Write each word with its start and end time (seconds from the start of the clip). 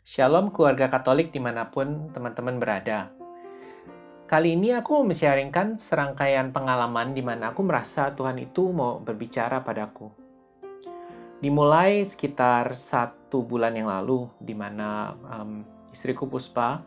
Shalom 0.00 0.48
keluarga 0.48 0.88
Katolik 0.88 1.28
di 1.28 1.36
mana 1.36 1.68
pun 1.68 2.08
teman-teman 2.16 2.56
berada. 2.56 3.12
Kali 4.24 4.56
ini 4.56 4.72
aku 4.72 5.04
mau 5.04 5.12
sharingkan 5.12 5.76
serangkaian 5.76 6.56
pengalaman 6.56 7.12
di 7.12 7.20
mana 7.20 7.52
aku 7.52 7.60
merasa 7.60 8.08
Tuhan 8.16 8.40
itu 8.40 8.72
mau 8.72 8.96
berbicara 8.96 9.60
padaku. 9.60 10.08
Dimulai 11.44 12.00
sekitar 12.00 12.72
satu 12.72 13.44
bulan 13.44 13.76
yang 13.76 13.92
lalu, 13.92 14.24
di 14.40 14.56
mana 14.56 15.12
um, 15.36 15.68
istriku 15.92 16.24
Puspa 16.24 16.80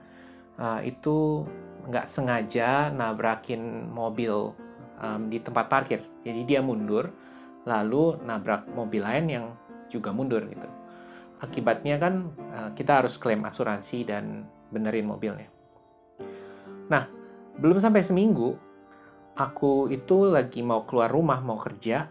uh, 0.57 0.81
itu 0.81 1.45
nggak 1.85 2.09
sengaja 2.09 2.89
nabrakin 2.89 3.93
mobil 3.93 4.57
um, 4.97 5.29
di 5.29 5.37
tempat 5.37 5.69
parkir. 5.69 6.01
Jadi 6.25 6.49
dia 6.49 6.65
mundur, 6.65 7.13
lalu 7.69 8.17
nabrak 8.25 8.65
mobil 8.73 9.05
lain 9.05 9.25
yang 9.29 9.45
juga 9.85 10.09
mundur 10.09 10.41
gitu 10.49 10.82
akibatnya 11.43 11.99
kan 11.99 12.31
uh, 12.55 12.69
kita 12.71 13.03
harus 13.03 13.19
klaim 13.19 13.43
asuransi 13.43 14.07
dan 14.07 14.47
benerin 14.71 15.03
mobilnya. 15.03 15.51
Nah, 16.87 17.03
belum 17.59 17.83
sampai 17.83 17.99
seminggu, 17.99 18.55
aku 19.35 19.91
itu 19.91 20.31
lagi 20.31 20.63
mau 20.63 20.87
keluar 20.87 21.11
rumah, 21.11 21.43
mau 21.43 21.59
kerja, 21.59 22.07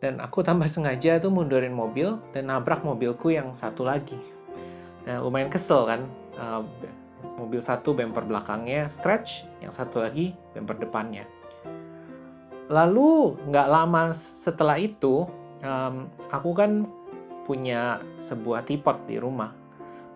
dan 0.00 0.16
aku 0.24 0.40
tambah 0.48 0.66
sengaja 0.66 1.20
tuh 1.20 1.28
mundurin 1.28 1.76
mobil 1.76 2.16
dan 2.32 2.48
nabrak 2.48 2.80
mobilku 2.80 3.28
yang 3.28 3.52
satu 3.52 3.84
lagi. 3.84 4.16
Nah, 5.04 5.20
lumayan 5.20 5.52
kesel 5.52 5.84
kan, 5.84 6.00
uh, 6.40 6.64
mobil 7.36 7.60
satu 7.60 7.92
bumper 7.92 8.24
belakangnya 8.24 8.88
scratch, 8.88 9.44
yang 9.60 9.72
satu 9.72 10.00
lagi 10.00 10.32
bumper 10.56 10.80
depannya. 10.80 11.28
Lalu 12.70 13.34
nggak 13.50 13.68
lama 13.68 14.14
setelah 14.14 14.78
itu, 14.78 15.26
aku 16.30 16.50
kan 16.54 16.86
punya 17.44 18.00
sebuah 18.20 18.66
tipot 18.66 19.04
di 19.08 19.16
rumah. 19.16 19.52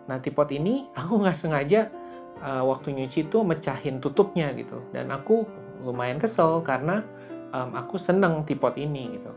Nah, 0.08 0.20
tipot 0.20 0.48
ini 0.52 0.88
aku 0.98 1.20
nggak 1.20 1.36
sengaja 1.36 1.88
uh, 2.40 2.64
waktu 2.66 2.92
nyuci 2.96 3.30
itu 3.30 3.38
mecahin 3.42 3.98
tutupnya 3.98 4.52
gitu. 4.56 4.80
Dan 4.90 5.12
aku 5.12 5.44
lumayan 5.84 6.20
kesel 6.20 6.64
karena 6.64 7.04
um, 7.52 7.76
aku 7.76 8.00
seneng 8.00 8.42
tipot 8.48 8.74
ini 8.74 9.20
gitu. 9.20 9.32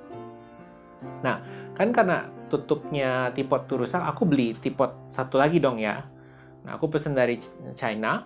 Nah, 1.21 1.43
kan 1.77 1.93
karena 1.93 2.25
tutupnya 2.49 3.29
tipot 3.35 3.67
itu 3.69 3.75
rusak, 3.77 4.01
aku 4.01 4.23
beli 4.25 4.57
tipot 4.57 5.11
satu 5.11 5.37
lagi 5.37 5.61
dong 5.61 5.77
ya. 5.77 6.01
Nah, 6.65 6.75
aku 6.75 6.89
pesen 6.89 7.13
dari 7.13 7.37
China. 7.77 8.25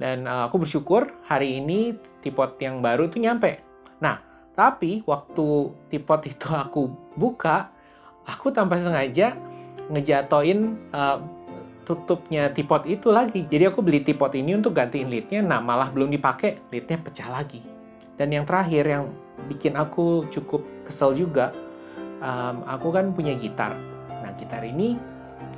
Dan 0.00 0.24
uh, 0.24 0.48
aku 0.48 0.64
bersyukur 0.64 1.12
hari 1.28 1.60
ini 1.60 1.92
tipot 2.24 2.56
yang 2.56 2.80
baru 2.80 3.06
itu 3.12 3.20
nyampe. 3.20 3.60
Nah, 4.00 4.16
tapi 4.56 5.04
waktu 5.04 5.72
tipot 5.92 6.20
itu 6.24 6.48
aku 6.56 6.88
buka, 7.14 7.68
aku 8.26 8.52
tanpa 8.52 8.76
sengaja 8.80 9.36
ngejatoin 9.90 10.78
uh, 10.94 11.18
tutupnya 11.84 12.54
tipot 12.54 12.86
itu 12.86 13.10
lagi. 13.10 13.42
Jadi 13.50 13.66
aku 13.66 13.82
beli 13.82 14.06
tipot 14.06 14.30
ini 14.30 14.54
untuk 14.54 14.78
gantiin 14.78 15.10
lidnya, 15.10 15.42
nah 15.42 15.58
malah 15.58 15.90
belum 15.90 16.14
dipakai, 16.14 16.70
lidnya 16.70 17.02
pecah 17.02 17.26
lagi. 17.26 17.58
Dan 18.14 18.30
yang 18.30 18.46
terakhir 18.46 18.84
yang 18.86 19.04
bikin 19.50 19.74
aku 19.74 20.28
cukup 20.30 20.62
kesel 20.86 21.16
juga, 21.16 21.50
um, 22.22 22.62
aku 22.68 22.94
kan 22.94 23.10
punya 23.10 23.34
gitar. 23.34 23.74
Nah 24.06 24.30
gitar 24.38 24.62
ini 24.62 24.94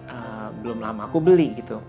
uh, 0.09 0.49
belum 0.65 0.81
lama 0.81 1.11
aku 1.11 1.21
beli 1.21 1.53
gitu. 1.59 1.83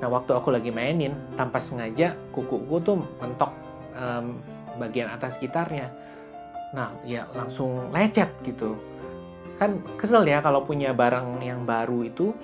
Nah 0.00 0.08
waktu 0.08 0.32
aku 0.32 0.48
lagi 0.54 0.72
mainin, 0.72 1.12
tanpa 1.36 1.60
sengaja 1.60 2.16
kukuku 2.32 2.76
tuh 2.80 2.96
mentok 3.20 3.52
um, 3.98 4.40
bagian 4.80 5.12
atas 5.12 5.36
gitarnya. 5.36 5.92
Nah 6.72 6.94
ya 7.04 7.28
langsung 7.36 7.92
lecet 7.92 8.32
gitu 8.46 8.80
kan 9.58 9.78
kesel 9.94 10.26
ya 10.26 10.42
kalau 10.42 10.66
punya 10.66 10.90
barang 10.90 11.38
yang 11.38 11.62
baru 11.62 12.02
itu 12.02 12.34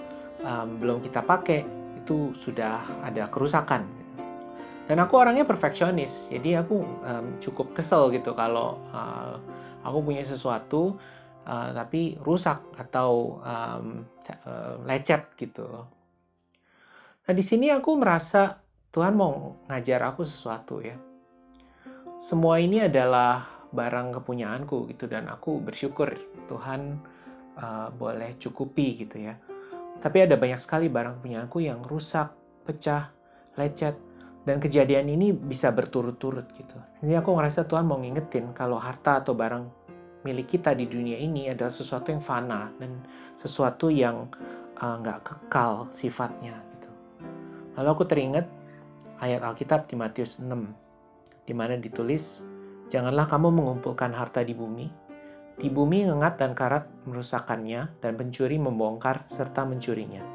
um, 0.47 0.69
belum 0.79 1.03
kita 1.03 1.27
pakai 1.27 1.67
itu 2.01 2.33
sudah 2.35 3.03
ada 3.03 3.27
kerusakan. 3.27 3.87
Dan 4.91 4.99
aku 4.99 5.15
orangnya 5.23 5.47
perfeksionis 5.47 6.31
jadi 6.31 6.67
aku 6.67 6.77
um, 6.83 7.27
cukup 7.43 7.75
kesel 7.75 8.11
gitu 8.11 8.35
kalau 8.35 8.83
uh, 8.91 9.39
aku 9.87 9.99
punya 10.03 10.23
sesuatu 10.23 10.99
uh, 11.47 11.71
tapi 11.75 12.19
rusak 12.23 12.59
atau 12.79 13.43
um, 13.43 14.07
lecet 14.87 15.35
gitu. 15.39 15.67
Nah 17.27 17.33
di 17.35 17.43
sini 17.43 17.71
aku 17.71 17.95
merasa 17.99 18.59
Tuhan 18.91 19.15
mau 19.15 19.63
ngajar 19.71 20.03
aku 20.11 20.27
sesuatu 20.27 20.83
ya. 20.83 20.99
Semua 22.19 22.59
ini 22.59 22.83
adalah 22.83 23.47
barang 23.71 24.19
kepunyaanku 24.21 24.91
gitu 24.91 25.07
dan 25.07 25.31
aku 25.31 25.63
bersyukur 25.63 26.11
Tuhan 26.51 26.99
uh, 27.59 27.89
boleh 27.95 28.35
cukupi 28.37 29.07
gitu 29.07 29.23
ya. 29.23 29.39
Tapi 30.01 30.27
ada 30.27 30.35
banyak 30.35 30.59
sekali 30.59 30.89
barang 30.89 31.21
kepunyaanku 31.21 31.59
yang 31.63 31.85
rusak, 31.85 32.33
pecah, 32.67 33.13
lecet 33.55 33.95
dan 34.43 34.57
kejadian 34.57 35.07
ini 35.13 35.31
bisa 35.37 35.69
berturut-turut 35.71 36.49
gitu. 36.57 36.77
Jadi 37.05 37.15
aku 37.15 37.37
ngerasa 37.37 37.69
Tuhan 37.69 37.85
mau 37.85 38.01
ngingetin 38.01 38.57
kalau 38.57 38.81
harta 38.81 39.21
atau 39.21 39.37
barang 39.37 39.65
milik 40.25 40.57
kita 40.59 40.77
di 40.77 40.85
dunia 40.89 41.17
ini 41.17 41.49
adalah 41.49 41.73
sesuatu 41.73 42.13
yang 42.13 42.21
fana 42.21 42.73
dan 42.77 43.01
sesuatu 43.37 43.89
yang 43.89 44.29
uh, 44.81 44.95
nggak 45.01 45.19
uh, 45.21 45.25
kekal 45.25 45.73
sifatnya 45.93 46.57
gitu. 46.77 46.91
Lalu 47.77 47.89
aku 47.89 48.05
teringat 48.09 48.47
ayat 49.21 49.45
Alkitab 49.45 49.89
di 49.89 49.95
Matius 49.97 50.41
6 50.41 50.49
di 51.45 51.53
mana 51.57 51.77
ditulis 51.77 52.45
Janganlah 52.91 53.31
kamu 53.31 53.55
mengumpulkan 53.55 54.11
harta 54.11 54.43
di 54.43 54.51
bumi. 54.51 54.91
Di 55.55 55.71
bumi 55.71 56.11
ngengat 56.11 56.43
dan 56.43 56.59
karat 56.59 56.91
merusakkannya, 57.07 58.03
dan 58.03 58.19
pencuri 58.19 58.59
membongkar 58.59 59.31
serta 59.31 59.63
mencurinya. 59.63 60.27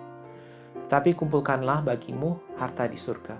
Tapi 0.88 1.12
kumpulkanlah 1.20 1.84
bagimu 1.84 2.56
harta 2.56 2.88
di 2.88 2.96
surga. 2.96 3.36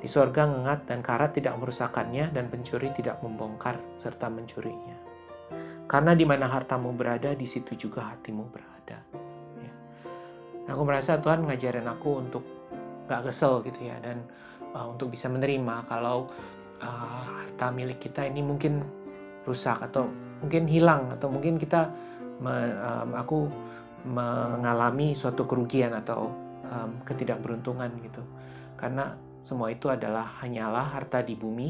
Di 0.00 0.08
surga 0.08 0.48
ngengat 0.48 0.88
dan 0.88 1.04
karat 1.04 1.36
tidak 1.36 1.60
merusakkannya, 1.60 2.32
dan 2.32 2.48
pencuri 2.48 2.88
tidak 2.96 3.20
membongkar 3.20 3.76
serta 4.00 4.32
mencurinya. 4.32 4.96
Karena 5.84 6.16
di 6.16 6.24
mana 6.24 6.48
hartamu 6.48 6.96
berada, 6.96 7.36
di 7.36 7.44
situ 7.44 7.76
juga 7.76 8.08
hatimu 8.08 8.44
berada. 8.48 9.04
Ya. 9.60 9.72
Nah, 10.64 10.72
aku 10.72 10.82
merasa 10.88 11.20
Tuhan 11.20 11.44
ngajarin 11.44 11.84
aku 11.84 12.10
untuk 12.16 12.44
gak 13.04 13.28
kesel 13.28 13.60
gitu 13.68 13.84
ya, 13.84 14.00
dan 14.00 14.24
uh, 14.72 14.88
untuk 14.88 15.12
bisa 15.12 15.28
menerima 15.28 15.84
kalau 15.90 16.30
uh, 16.82 17.24
harta 17.44 17.72
milik 17.72 18.00
kita 18.00 18.26
ini 18.26 18.44
mungkin 18.44 18.82
rusak 19.44 19.80
atau 19.84 20.08
mungkin 20.40 20.68
hilang 20.68 21.12
atau 21.12 21.28
mungkin 21.28 21.56
kita 21.60 21.88
me, 22.40 22.54
um, 22.80 23.10
aku 23.16 23.38
mengalami 24.08 25.12
suatu 25.12 25.44
kerugian 25.44 25.92
atau 25.92 26.32
um, 26.64 27.04
ketidakberuntungan 27.04 27.92
gitu 28.00 28.24
karena 28.80 29.12
semua 29.40 29.68
itu 29.72 29.92
adalah 29.92 30.40
hanyalah 30.40 30.96
harta 30.96 31.20
di 31.20 31.36
bumi 31.36 31.68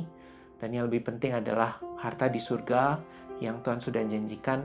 dan 0.62 0.70
yang 0.70 0.87
lebih 0.87 1.10
penting 1.10 1.34
adalah 1.34 1.82
harta 1.99 2.31
di 2.31 2.38
surga 2.38 2.99
yang 3.43 3.65
Tuhan 3.65 3.82
sudah 3.82 4.03
janjikan 4.06 4.62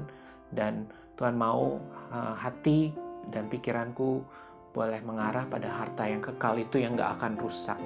dan 0.54 0.86
Tuhan 1.16 1.34
mau 1.34 1.80
uh, 2.12 2.36
hati 2.38 2.92
dan 3.32 3.50
pikiranku 3.50 4.22
boleh 4.76 5.00
mengarah 5.08 5.48
pada 5.48 5.72
harta 5.72 6.04
yang 6.04 6.20
kekal 6.20 6.60
itu 6.60 6.84
yang 6.84 7.00
gak 7.00 7.16
akan 7.16 7.40
rusak. 7.40 7.80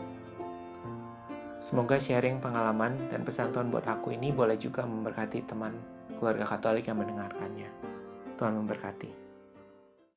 Semoga 1.59 1.99
sharing 1.99 2.39
pengalaman 2.39 2.95
dan 3.11 3.27
pesan 3.27 3.51
Tuhan 3.51 3.67
buat 3.67 3.83
aku 3.83 4.15
ini 4.15 4.31
boleh 4.31 4.55
juga 4.55 4.87
memberkati 4.87 5.43
teman 5.43 5.75
keluarga 6.15 6.47
Katolik 6.47 6.87
yang 6.87 7.03
mendengarkannya. 7.03 7.67
Tuhan 8.39 8.55
memberkati. 8.63 9.28